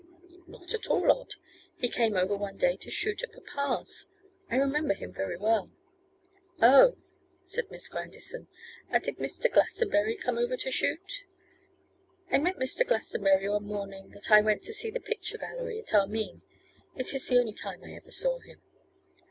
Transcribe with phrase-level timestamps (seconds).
[0.47, 1.35] 'Not at all odd.
[1.77, 4.09] He came over one day to shoot at papa's.
[4.49, 5.69] I remember him very well.'
[6.59, 6.97] 'Oh,'
[7.45, 8.47] said Miss Grandison.
[8.89, 9.53] 'And did Mr.
[9.53, 11.21] Glastonbury come over to shoot?'
[12.31, 12.83] 'I met Mr.
[12.83, 16.41] Glastonbury one morning that I went to see the picture gallery at Armine.
[16.95, 18.59] It is the only time I ever saw him.